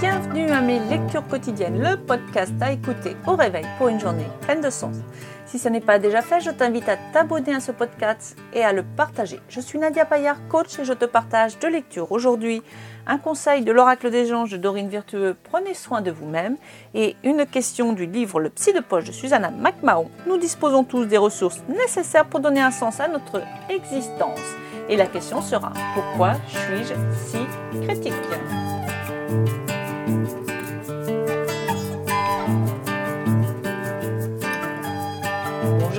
Bienvenue 0.00 0.50
à 0.50 0.62
mes 0.62 0.78
lectures 0.78 1.28
quotidiennes, 1.28 1.78
le 1.78 1.94
podcast 1.98 2.54
à 2.62 2.72
écouter 2.72 3.18
au 3.26 3.36
réveil 3.36 3.66
pour 3.76 3.88
une 3.88 4.00
journée 4.00 4.24
pleine 4.40 4.62
de 4.62 4.70
sens. 4.70 4.96
Si 5.44 5.58
ce 5.58 5.68
n'est 5.68 5.82
pas 5.82 5.98
déjà 5.98 6.22
fait, 6.22 6.40
je 6.40 6.50
t'invite 6.50 6.88
à 6.88 6.96
t'abonner 7.12 7.54
à 7.54 7.60
ce 7.60 7.70
podcast 7.70 8.34
et 8.54 8.64
à 8.64 8.72
le 8.72 8.82
partager. 8.82 9.40
Je 9.50 9.60
suis 9.60 9.78
Nadia 9.78 10.06
Payard, 10.06 10.38
coach, 10.48 10.78
et 10.78 10.86
je 10.86 10.94
te 10.94 11.04
partage 11.04 11.58
de 11.58 11.68
lecture 11.68 12.12
aujourd'hui 12.12 12.62
un 13.06 13.18
conseil 13.18 13.62
de 13.62 13.72
l'oracle 13.72 14.10
des 14.10 14.32
anges 14.32 14.52
de 14.52 14.56
Dorine 14.56 14.88
Virtueux, 14.88 15.36
prenez 15.44 15.74
soin 15.74 16.00
de 16.00 16.10
vous-même, 16.10 16.56
et 16.94 17.14
une 17.22 17.44
question 17.44 17.92
du 17.92 18.06
livre 18.06 18.40
Le 18.40 18.48
Psy 18.48 18.72
de 18.72 18.80
poche 18.80 19.04
de 19.04 19.12
Susanna 19.12 19.50
McMahon. 19.50 20.10
Nous 20.26 20.38
disposons 20.38 20.82
tous 20.82 21.04
des 21.04 21.18
ressources 21.18 21.60
nécessaires 21.68 22.24
pour 22.24 22.40
donner 22.40 22.62
un 22.62 22.70
sens 22.70 23.00
à 23.00 23.08
notre 23.08 23.42
existence. 23.68 24.40
Et 24.88 24.96
la 24.96 25.06
question 25.06 25.42
sera 25.42 25.74
pourquoi 25.94 26.36
suis-je 26.48 26.94
si 27.26 27.84
critique? 27.86 28.14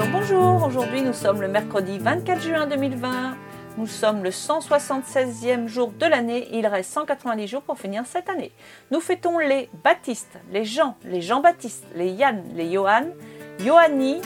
Bonjour. 0.10 0.64
Aujourd'hui, 0.66 1.02
nous 1.02 1.14
sommes 1.14 1.42
le 1.42 1.48
mercredi 1.48 2.00
24 2.00 2.42
juin 2.42 2.66
2020. 2.66 3.36
Nous 3.78 3.88
sommes 3.88 4.24
le 4.24 4.32
176e 4.32 5.68
jour 5.68 5.92
de 5.92 6.06
l'année. 6.06 6.48
Il 6.54 6.66
reste 6.66 6.92
190 6.94 7.48
jours 7.48 7.62
pour 7.62 7.78
finir 7.78 8.04
cette 8.06 8.30
année. 8.30 8.52
Nous 8.90 9.00
fêtons 9.00 9.38
les 9.38 9.70
Baptistes, 9.84 10.40
les 10.52 10.66
Jean, 10.66 10.96
les 11.06 11.22
Jean-Baptiste, 11.22 11.86
les 11.96 12.10
Yann, 12.10 12.42
les 12.56 12.72
Johan, 12.72 13.08
Johanny 13.60 14.22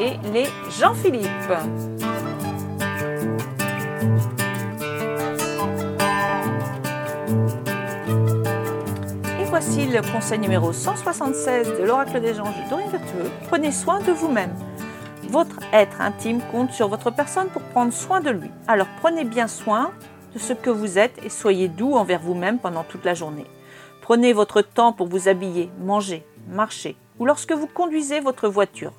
et 0.00 0.12
les 0.32 0.46
Jean-Philippe. 0.78 1.95
Voici 9.58 9.86
le 9.86 10.02
conseil 10.12 10.38
numéro 10.38 10.70
176 10.70 11.78
de 11.78 11.84
l'Oracle 11.84 12.20
des 12.20 12.38
Anges 12.38 12.62
de 12.62 12.68
Dorine 12.68 12.90
Vertueux. 12.90 13.30
Prenez 13.48 13.72
soin 13.72 14.00
de 14.00 14.12
vous-même. 14.12 14.54
Votre 15.30 15.60
être 15.72 16.02
intime 16.02 16.42
compte 16.52 16.72
sur 16.72 16.88
votre 16.88 17.10
personne 17.10 17.48
pour 17.48 17.62
prendre 17.62 17.90
soin 17.90 18.20
de 18.20 18.28
lui. 18.28 18.50
Alors 18.68 18.86
prenez 19.00 19.24
bien 19.24 19.48
soin 19.48 19.92
de 20.34 20.38
ce 20.38 20.52
que 20.52 20.68
vous 20.68 20.98
êtes 20.98 21.18
et 21.24 21.30
soyez 21.30 21.68
doux 21.68 21.94
envers 21.94 22.20
vous-même 22.20 22.58
pendant 22.58 22.84
toute 22.84 23.06
la 23.06 23.14
journée. 23.14 23.46
Prenez 24.02 24.34
votre 24.34 24.60
temps 24.60 24.92
pour 24.92 25.06
vous 25.06 25.26
habiller, 25.26 25.70
manger, 25.80 26.26
marcher 26.50 26.94
ou 27.18 27.24
lorsque 27.24 27.52
vous 27.52 27.66
conduisez 27.66 28.20
votre 28.20 28.48
voiture. 28.48 28.92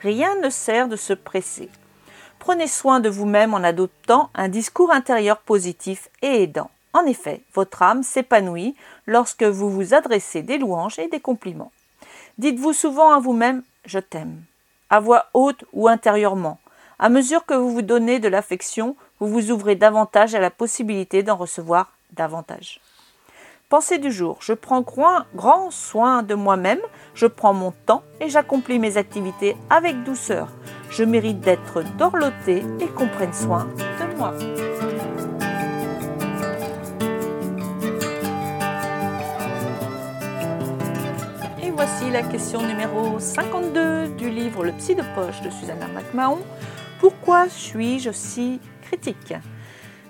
Rien 0.00 0.34
ne 0.42 0.50
sert 0.50 0.88
de 0.88 0.96
se 0.96 1.12
presser. 1.12 1.68
Prenez 2.40 2.66
soin 2.66 2.98
de 2.98 3.08
vous-même 3.08 3.54
en 3.54 3.62
adoptant 3.62 4.30
un 4.34 4.48
discours 4.48 4.90
intérieur 4.90 5.38
positif 5.38 6.08
et 6.20 6.42
aidant. 6.42 6.72
En 6.92 7.04
effet, 7.04 7.42
votre 7.54 7.82
âme 7.82 8.02
s'épanouit 8.02 8.74
lorsque 9.06 9.44
vous 9.44 9.70
vous 9.70 9.94
adressez 9.94 10.42
des 10.42 10.58
louanges 10.58 10.98
et 10.98 11.08
des 11.08 11.20
compliments. 11.20 11.72
Dites-vous 12.38 12.72
souvent 12.72 13.12
à 13.12 13.20
vous-même 13.20 13.62
Je 13.84 13.98
t'aime 13.98 14.42
à 14.90 15.00
voix 15.00 15.26
haute 15.32 15.64
ou 15.72 15.88
intérieurement. 15.88 16.58
À 16.98 17.08
mesure 17.08 17.46
que 17.46 17.54
vous 17.54 17.70
vous 17.70 17.82
donnez 17.82 18.18
de 18.18 18.28
l'affection, 18.28 18.96
vous 19.20 19.28
vous 19.28 19.50
ouvrez 19.50 19.76
davantage 19.76 20.34
à 20.34 20.40
la 20.40 20.50
possibilité 20.50 21.22
d'en 21.22 21.36
recevoir 21.36 21.92
davantage. 22.12 22.80
Pensée 23.70 23.98
du 23.98 24.10
jour. 24.10 24.38
Je 24.40 24.52
prends 24.52 24.82
grand 24.82 25.70
soin 25.70 26.24
de 26.24 26.34
moi-même, 26.34 26.80
je 27.14 27.26
prends 27.26 27.54
mon 27.54 27.70
temps 27.86 28.02
et 28.20 28.28
j'accomplis 28.28 28.80
mes 28.80 28.96
activités 28.96 29.56
avec 29.70 30.02
douceur. 30.02 30.48
Je 30.90 31.04
mérite 31.04 31.40
d'être 31.40 31.82
dorloté 31.96 32.64
et 32.80 32.88
qu'on 32.88 33.06
prenne 33.06 33.32
soin 33.32 33.68
de 33.76 34.16
moi. 34.16 34.34
Voici 41.82 42.10
la 42.10 42.22
question 42.22 42.60
numéro 42.60 43.18
52 43.18 44.08
du 44.08 44.28
livre 44.28 44.64
Le 44.64 44.72
psy 44.72 44.94
de 44.94 45.02
poche 45.14 45.40
de 45.40 45.48
Susanna 45.48 45.86
McMahon. 45.88 46.38
Pourquoi 47.00 47.48
suis-je 47.48 48.10
si 48.10 48.60
critique? 48.82 49.32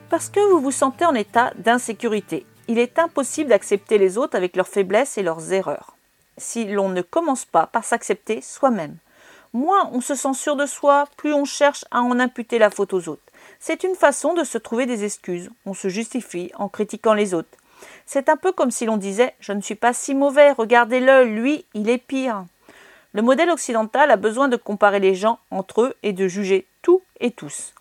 Parce 0.09 0.31
que 0.31 0.41
vous 0.51 0.61
vous 0.61 0.73
sentez 0.73 1.05
en 1.05 1.15
état 1.15 1.53
d'insécurité. 1.59 2.45
Il 2.67 2.81
est 2.81 2.99
impossible 2.99 3.51
d'accepter 3.51 3.99
les 3.99 4.19
autres 4.19 4.37
avec 4.37 4.57
leurs 4.57 4.67
faiblesses 4.67 5.17
et 5.17 5.23
leurs 5.23 5.53
erreurs. 5.53 5.95
Si 6.39 6.65
l'on 6.65 6.89
ne 6.89 7.03
commence 7.03 7.45
pas 7.45 7.69
par 7.69 7.85
s'accepter 7.85 8.41
soi-même. 8.41 8.97
Moins 9.53 9.91
on 9.93 10.01
se 10.01 10.17
sent 10.17 10.35
sûr 10.35 10.57
de 10.57 10.67
soi, 10.67 11.07
plus 11.17 11.33
on 11.33 11.45
cherche 11.45 11.85
à 11.93 12.01
en 12.01 12.19
imputer 12.19 12.59
la 12.59 12.71
faute 12.71 12.95
aux 12.95 13.09
autres. 13.09 13.23
C'est 13.61 13.85
une 13.85 13.95
façon 13.95 14.35
de 14.35 14.43
se 14.43 14.59
trouver 14.59 14.87
des 14.87 15.05
excuses. 15.05 15.51
On 15.67 15.75
se 15.75 15.87
justifie 15.87 16.51
en 16.57 16.69
critiquant 16.69 17.15
les 17.15 17.33
autres. 17.33 17.60
C'est 18.07 18.29
un 18.29 18.37
peu 18.37 18.53
comme 18.53 18.71
si 18.71 18.87
l'on 18.87 18.97
disait 18.97 19.35
Je 19.41 19.53
ne 19.53 19.61
suis 19.61 19.75
pas 19.75 19.93
si 19.93 20.15
mauvais, 20.15 20.53
regardez-le, 20.53 21.25
lui, 21.25 21.65
il 21.75 21.89
est 21.89 21.99
pire. 21.99 22.45
Le 23.13 23.23
modèle 23.23 23.51
occidental 23.51 24.11
a 24.11 24.17
besoin 24.17 24.49
de 24.49 24.57
comparer 24.57 25.01
les 25.01 25.15
gens 25.15 25.39
entre 25.51 25.83
eux 25.83 25.95
et 26.03 26.13
de 26.13 26.29
juger 26.29 26.67
tout 26.83 27.03
et 27.19 27.31
tous. 27.31 27.75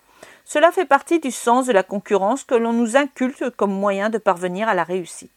Cela 0.46 0.72
fait 0.72 0.86
partie 0.86 1.20
du 1.20 1.30
sens 1.30 1.68
de 1.68 1.72
la 1.72 1.84
concurrence 1.84 2.44
que 2.44 2.56
l'on 2.56 2.74
nous 2.74 2.98
inculte 2.98 3.52
comme 3.52 3.72
moyen 3.72 4.10
de 4.10 4.18
parvenir 4.18 4.68
à 4.68 4.74
la 4.74 4.84
réussite. 4.84 5.32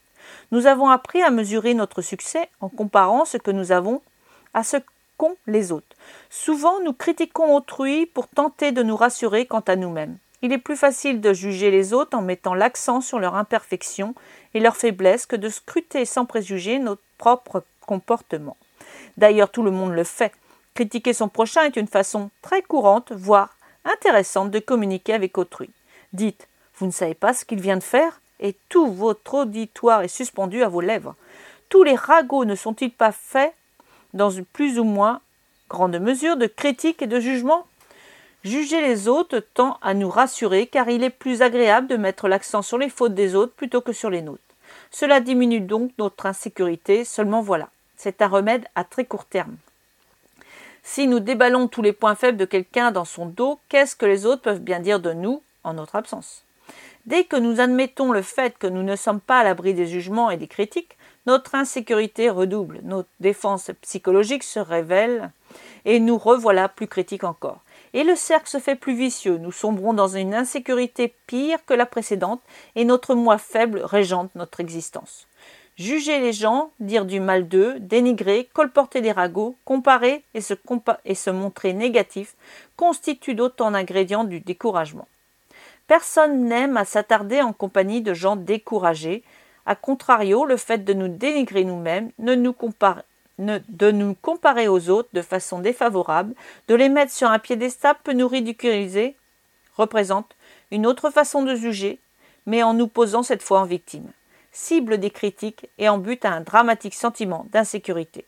Nous 0.51 0.67
avons 0.67 0.89
appris 0.89 1.23
à 1.23 1.31
mesurer 1.31 1.75
notre 1.75 2.01
succès 2.01 2.49
en 2.61 2.71
comparant 2.71 3.27
ce 3.27 3.37
que 3.37 3.51
nous 3.51 3.73
avons 3.73 4.01
à 4.55 4.65
ce 4.65 4.79
qu'ont 5.19 5.37
les 5.47 5.73
autres. 5.73 5.97
Souvent, 6.31 6.81
nous 6.81 6.95
critiquons 6.95 7.55
autrui 7.55 8.07
pour 8.07 8.29
tenter 8.29 8.73
de 8.73 8.83
nous 8.83 8.97
rassurer 8.97 9.45
quant 9.45 9.61
à 9.61 9.77
nous-mêmes. 9.77 10.17
Il 10.43 10.53
est 10.53 10.59
plus 10.59 10.77
facile 10.77 11.21
de 11.21 11.33
juger 11.33 11.71
les 11.71 11.93
autres 11.93 12.19
en 12.19 12.23
mettant 12.23 12.55
l'accent 12.55 13.01
sur 13.01 13.21
leur 13.21 13.37
imperfection 13.37 14.15
et 14.55 14.61
leur 14.61 14.77
faiblesse 14.77 15.25
que 15.25 15.37
de 15.37 15.49
scruter 15.49 16.05
sans 16.05 16.27
préjuger 16.27 16.81
notre 16.81 17.03
propre 17.17 17.63
comportement. 17.87 18.57
D'ailleurs, 19.17 19.51
tout 19.51 19.63
le 19.63 19.71
monde 19.71 19.93
le 19.93 20.03
fait. 20.03 20.33
Critiquer 20.75 21.13
son 21.13 21.29
prochain 21.29 21.63
est 21.63 21.77
une 21.77 21.87
façon 21.87 22.31
très 22.41 22.63
courante, 22.63 23.13
voire 23.13 23.57
intéressante 23.85 24.51
de 24.51 24.59
communiquer 24.59 25.15
avec 25.15 25.39
autrui. 25.39 25.71
Dites 26.13 26.49
Vous 26.77 26.87
ne 26.87 26.93
savez 26.93 27.15
pas 27.15 27.35
ce 27.35 27.45
qu'il 27.45 27.61
vient 27.61 27.77
de 27.77 27.83
faire? 27.83 28.21
Et 28.41 28.57
tout 28.69 28.91
votre 28.91 29.35
auditoire 29.35 30.03
est 30.03 30.09
suspendu 30.09 30.65
à 30.65 30.69
vos 30.69 30.81
lèvres. 30.81 31.15
Tous 31.69 31.85
les 31.85 31.95
ragots 31.95 32.45
ne 32.45 32.57
sont-ils 32.57 32.91
pas 32.91 33.13
faits 33.13 33.55
dans 34.13 34.31
une 34.31 34.45
plus 34.45 34.81
ou 34.81 34.85
moins 34.85 35.21
grande 35.69 35.99
mesure 36.01 36.37
de 36.37 36.47
critique 36.47 37.01
et 37.01 37.07
de 37.07 37.21
jugement? 37.21 37.67
Juger 38.45 38.81
les 38.81 39.07
autres 39.07 39.39
tend 39.55 39.79
à 39.83 39.95
nous 39.95 40.09
rassurer 40.09 40.67
car 40.67 40.89
il 40.89 41.05
est 41.05 41.11
plus 41.11 41.43
agréable 41.43 41.87
de 41.87 41.97
mettre 41.97 42.27
l'accent 42.27 42.61
sur 42.61 42.77
les 42.77 42.89
fautes 42.89 43.15
des 43.15 43.37
autres 43.37 43.55
plutôt 43.55 43.81
que 43.81 43.93
sur 43.93 44.11
les 44.11 44.21
nôtres. 44.21 44.43
Cela 44.91 45.21
diminue 45.21 45.61
donc 45.61 45.93
notre 45.99 46.27
insécurité, 46.27 47.05
seulement 47.05 47.41
voilà, 47.41 47.69
c'est 47.97 48.21
un 48.21 48.27
remède 48.27 48.67
à 48.75 48.83
très 48.83 49.05
court 49.05 49.27
terme. 49.27 49.57
Si 50.83 51.07
nous 51.07 51.21
déballons 51.21 51.69
tous 51.69 51.83
les 51.83 51.93
points 51.93 52.17
faibles 52.17 52.37
de 52.37 52.45
quelqu'un 52.45 52.91
dans 52.91 53.05
son 53.05 53.27
dos, 53.27 53.61
qu'est-ce 53.69 53.95
que 53.95 54.07
les 54.07 54.27
autres 54.27 54.43
peuvent 54.43 54.59
bien 54.59 54.81
dire 54.81 54.99
de 54.99 55.13
nous 55.13 55.41
en 55.63 55.75
notre 55.75 55.95
absence? 55.95 56.43
Dès 57.07 57.23
que 57.23 57.37
nous 57.37 57.61
admettons 57.61 58.11
le 58.11 58.23
fait 58.23 58.59
que 58.59 58.67
nous 58.67 58.83
ne 58.83 58.97
sommes 58.97 59.21
pas 59.21 59.39
à 59.39 59.45
l'abri 59.45 59.73
des 59.73 59.87
jugements 59.87 60.31
et 60.31 60.37
des 60.37 60.49
critiques, 60.49 60.97
notre 61.27 61.55
insécurité 61.55 62.29
redouble, 62.29 62.81
notre 62.83 63.09
défense 63.21 63.71
psychologique 63.83 64.43
se 64.43 64.59
révèle 64.59 65.31
et 65.85 66.01
nous 66.01 66.19
revoilà 66.19 66.69
plus 66.69 66.89
critiques 66.89 67.23
encore 67.23 67.61
et 67.95 68.05
le 68.05 68.17
cercle 68.17 68.49
se 68.49 68.59
fait 68.59 68.77
plus 68.77 68.95
vicieux. 68.95 69.39
Nous 69.39 69.53
sombrons 69.53 69.93
dans 69.93 70.09
une 70.09 70.35
insécurité 70.35 71.15
pire 71.27 71.65
que 71.67 71.75
la 71.75 71.87
précédente, 71.87 72.43
et 72.75 72.85
notre 72.85 73.15
moi 73.15 73.39
faible 73.39 73.81
régente 73.83 74.35
notre 74.35 74.61
existence. 74.61 75.27
Juger 75.77 76.21
les 76.21 76.35
gens, 76.35 76.71
dire 76.81 77.07
du 77.07 77.19
mal 77.19 77.49
d'eux, 77.49 77.81
dénigrer, 77.81 78.49
colporter 78.53 79.01
des 79.01 79.13
ragots, 79.13 79.57
comparer 79.65 80.23
et 80.35 80.41
se, 80.43 81.31
montrer 81.31 81.73
négatif 81.73 82.37
constituent 82.77 83.35
d'autant 83.35 83.71
d'ingrédients 83.71 84.25
du 84.25 84.41
découragement. 84.41 85.09
Personne 85.87 86.45
n'aime 86.45 86.77
à 86.77 86.85
s'attarder 86.85 87.41
en 87.41 87.53
compagnie 87.53 88.03
de 88.03 88.13
gens 88.13 88.37
découragés. 88.37 89.23
A 89.65 89.75
contrario, 89.75 90.45
le 90.45 90.57
fait 90.57 90.85
de 90.85 90.93
nous 90.93 91.09
dénigrer 91.09 91.65
nous-mêmes, 91.65 92.11
ne 92.19 92.35
nous 92.35 92.53
compare, 92.53 93.03
de 93.39 93.91
nous 93.91 94.15
comparer 94.15 94.69
aux 94.69 94.91
autres 94.91 95.09
de 95.13 95.23
façon 95.23 95.61
défavorable, 95.61 96.35
de 96.69 96.75
les 96.75 96.89
mettre 96.89 97.13
sur 97.13 97.31
un 97.31 97.39
piédestal 97.39 97.97
peut 98.05 98.13
nous 98.13 98.29
ridiculiser, 98.29 99.17
représente 99.77 100.37
une 100.71 100.87
autre 100.87 101.11
façon 101.11 101.43
de 101.43 101.55
juger, 101.55 101.99
mais 102.47 102.63
en 102.63 102.75
nous 102.75 102.89
posant 102.89 103.23
cette 103.23 103.43
fois 103.43 103.61
en 103.61 103.65
victime, 103.65 104.11
cible 104.53 104.99
des 104.99 105.11
critiques 105.11 105.69
et 105.79 105.89
en 105.89 105.99
but 105.99 106.25
à 106.25 106.33
un 106.33 106.41
dramatique 106.41 106.95
sentiment 106.95 107.47
d'insécurité. 107.53 108.27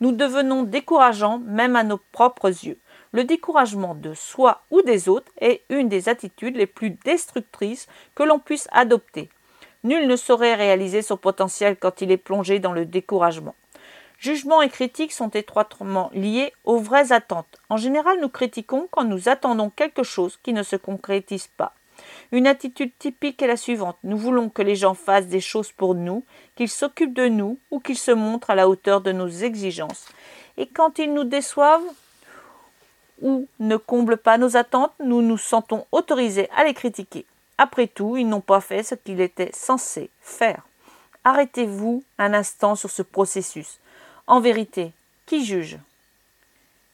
Nous 0.00 0.12
devenons 0.12 0.64
décourageants 0.64 1.38
même 1.38 1.76
à 1.76 1.84
nos 1.84 2.00
propres 2.10 2.48
yeux. 2.48 2.78
Le 3.12 3.24
découragement 3.24 3.94
de 3.94 4.14
soi 4.14 4.62
ou 4.70 4.82
des 4.82 5.08
autres 5.08 5.30
est 5.40 5.62
une 5.68 5.88
des 5.88 6.08
attitudes 6.08 6.56
les 6.56 6.66
plus 6.66 6.90
destructrices 7.04 7.86
que 8.14 8.22
l'on 8.22 8.38
puisse 8.38 8.68
adopter. 8.72 9.28
Nul 9.84 10.08
ne 10.08 10.16
saurait 10.16 10.54
réaliser 10.54 11.02
son 11.02 11.16
potentiel 11.16 11.76
quand 11.76 12.00
il 12.00 12.10
est 12.10 12.16
plongé 12.16 12.58
dans 12.58 12.72
le 12.72 12.86
découragement. 12.86 13.54
Jugement 14.22 14.62
et 14.62 14.68
critique 14.68 15.10
sont 15.10 15.30
étroitement 15.30 16.08
liés 16.14 16.52
aux 16.62 16.78
vraies 16.78 17.10
attentes. 17.10 17.58
En 17.68 17.76
général, 17.76 18.20
nous 18.20 18.28
critiquons 18.28 18.86
quand 18.92 19.02
nous 19.02 19.28
attendons 19.28 19.68
quelque 19.68 20.04
chose 20.04 20.38
qui 20.44 20.52
ne 20.52 20.62
se 20.62 20.76
concrétise 20.76 21.48
pas. 21.48 21.74
Une 22.30 22.46
attitude 22.46 22.96
typique 23.00 23.42
est 23.42 23.48
la 23.48 23.56
suivante. 23.56 23.96
Nous 24.04 24.16
voulons 24.16 24.48
que 24.48 24.62
les 24.62 24.76
gens 24.76 24.94
fassent 24.94 25.26
des 25.26 25.40
choses 25.40 25.72
pour 25.72 25.96
nous, 25.96 26.22
qu'ils 26.54 26.68
s'occupent 26.68 27.14
de 27.14 27.26
nous 27.26 27.58
ou 27.72 27.80
qu'ils 27.80 27.98
se 27.98 28.12
montrent 28.12 28.50
à 28.50 28.54
la 28.54 28.68
hauteur 28.68 29.00
de 29.00 29.10
nos 29.10 29.26
exigences. 29.26 30.06
Et 30.56 30.68
quand 30.68 31.00
ils 31.00 31.12
nous 31.12 31.24
déçoivent 31.24 31.82
ou 33.22 33.48
ne 33.58 33.76
comblent 33.76 34.18
pas 34.18 34.38
nos 34.38 34.56
attentes, 34.56 34.94
nous 35.04 35.20
nous 35.20 35.36
sentons 35.36 35.84
autorisés 35.90 36.48
à 36.56 36.62
les 36.62 36.74
critiquer. 36.74 37.26
Après 37.58 37.88
tout, 37.88 38.16
ils 38.16 38.28
n'ont 38.28 38.40
pas 38.40 38.60
fait 38.60 38.84
ce 38.84 38.94
qu'ils 38.94 39.20
étaient 39.20 39.50
censés 39.52 40.10
faire. 40.20 40.62
Arrêtez-vous 41.24 42.04
un 42.18 42.34
instant 42.34 42.76
sur 42.76 42.90
ce 42.90 43.02
processus. 43.02 43.80
En 44.26 44.40
vérité, 44.40 44.92
qui 45.26 45.44
juge? 45.44 45.78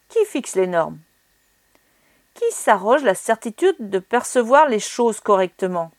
Qui 0.08 0.25
fixe 0.25 0.56
les 0.56 0.66
normes? 0.66 0.98
Qui 2.34 2.50
s'arroge 2.52 3.02
la 3.02 3.14
certitude 3.14 3.76
de 3.78 3.98
percevoir 3.98 4.69
les 4.69 4.80
choses 4.80 5.20
correctement? 5.20 5.90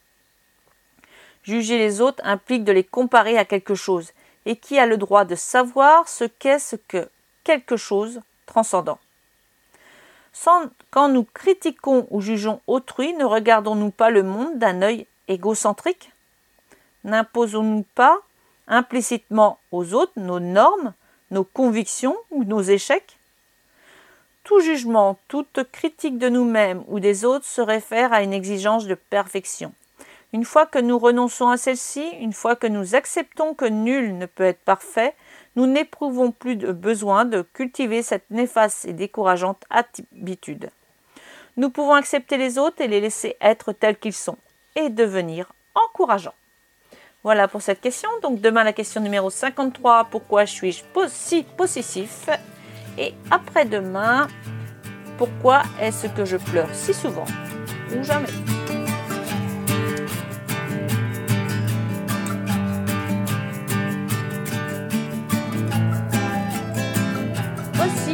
Juger 1.44 1.78
les 1.78 2.02
autres 2.02 2.24
implique 2.26 2.64
de 2.64 2.72
les 2.72 2.84
comparer 2.84 3.38
à 3.38 3.46
quelque 3.46 3.76
chose, 3.76 4.12
et 4.46 4.56
qui 4.56 4.80
a 4.80 4.86
le 4.86 4.98
droit 4.98 5.26
de 5.26 5.36
savoir 5.36 6.10
ce 6.10 6.24
qu'est 6.24 6.60
ce 6.60 6.76
que 6.76 7.10
quelque 7.44 7.78
chose 7.78 8.22
transcendant? 8.46 9.00
Quand 10.92 11.10
nous 11.10 11.24
critiquons 11.24 12.08
ou 12.10 12.22
jugeons 12.22 12.62
autrui, 12.66 13.14
ne 13.14 13.26
regardons-nous 13.26 13.92
pas 13.92 14.10
le 14.10 14.24
monde 14.24 14.58
d'un 14.58 14.81
œil 14.81 15.06
égocentrique? 15.28 16.12
N'imposons-nous 17.04 17.86
pas 17.94 18.20
implicitement 18.68 19.60
aux 19.72 19.94
autres 19.94 20.14
nos 20.16 20.40
normes, 20.40 20.94
nos 21.31 21.44
convictions 21.44 22.18
ou 22.31 22.44
nos 22.44 22.62
échecs 22.62 23.18
Tout 24.44 24.60
jugement, 24.62 25.18
toute 25.28 25.64
critique 25.72 26.18
de 26.18 26.30
nous-mêmes 26.30 26.84
ou 26.88 27.00
des 27.00 27.26
autres 27.26 27.46
se 27.46 27.62
réfère 27.62 28.14
à 28.14 28.24
une 28.24 28.34
exigence 28.34 28.88
de 28.88 28.96
perfection. 28.96 29.74
Une 30.31 30.46
fois 30.46 30.66
que 30.66 30.80
nous 30.80 31.00
renonçons 31.00 31.50
à 31.50 31.58
celle-ci, 31.58 32.08
une 32.20 32.34
fois 32.34 32.56
que 32.56 32.68
nous 32.68 32.94
acceptons 32.94 33.56
que 33.56 33.66
nul 33.66 34.18
ne 34.18 34.28
peut 34.28 34.44
être 34.44 34.64
parfait, 34.64 35.16
nous 35.56 35.66
n'éprouvons 35.66 36.31
plus 36.31 36.56
de 36.56 36.72
besoin 36.72 37.26
de 37.26 37.42
cultiver 37.42 38.04
cette 38.04 38.30
néfaste 38.30 38.86
et 38.86 38.94
décourageante 38.94 39.64
habitude. 39.70 40.70
Nous 41.58 41.72
pouvons 41.72 41.94
accepter 41.94 42.38
les 42.38 42.58
autres 42.58 42.81
et 42.81 42.88
les 42.88 43.02
laisser 43.02 43.36
être 43.42 43.72
tels 43.72 43.98
qu'ils 43.98 44.14
sont 44.14 44.38
et 44.76 44.90
devenir 44.90 45.52
encourageants. 45.74 46.36
Voilà 47.24 47.48
pour 47.48 47.62
cette 47.62 47.81
question. 47.81 48.10
Donc 48.21 48.42
demain 48.42 48.63
la 48.63 48.74
question 48.74 49.01
numéro 49.01 49.30
53, 49.30 50.07
pourquoi 50.12 50.45
suis-je 50.45 50.83
si 51.07 51.44
possessif? 51.44 52.30
Et 52.98 53.13
après-demain, 53.30 54.27
pourquoi 55.18 55.63
est-ce 55.81 56.07
que 56.07 56.25
je 56.25 56.38
pleure 56.38 56.69
si 56.74 56.94
souvent 56.94 57.25
ou 57.95 58.04
jamais? 58.04 58.27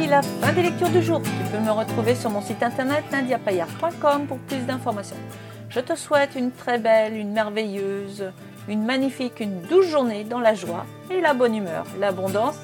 La 0.08 0.22
fin 0.22 0.52
des 0.52 0.62
lectures 0.62 0.88
du 0.88 1.02
jour. 1.02 1.20
Tu 1.20 1.50
peux 1.50 1.58
me 1.58 1.70
retrouver 1.70 2.14
sur 2.14 2.30
mon 2.30 2.40
site 2.40 2.62
internet 2.62 3.04
indiapayard.com 3.12 4.26
pour 4.28 4.38
plus 4.38 4.60
d'informations. 4.60 5.16
Je 5.68 5.80
te 5.80 5.96
souhaite 5.96 6.36
une 6.36 6.52
très 6.52 6.78
belle, 6.78 7.16
une 7.16 7.32
merveilleuse, 7.32 8.30
une 8.68 8.84
magnifique, 8.84 9.40
une 9.40 9.60
douce 9.62 9.88
journée 9.88 10.24
dans 10.24 10.40
la 10.40 10.54
joie 10.54 10.86
et 11.10 11.20
la 11.20 11.34
bonne 11.34 11.54
humeur, 11.54 11.84
l'abondance 11.98 12.58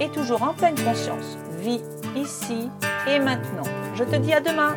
et 0.00 0.08
toujours 0.08 0.42
en 0.42 0.54
pleine 0.54 0.74
conscience. 0.74 1.38
Vis 1.60 1.82
ici 2.16 2.68
et 3.08 3.18
maintenant. 3.18 3.62
Je 3.94 4.04
te 4.04 4.16
dis 4.16 4.32
à 4.32 4.40
demain. 4.40 4.76